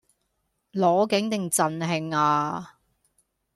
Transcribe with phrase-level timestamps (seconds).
[0.71, 2.79] 攞景定贈慶呀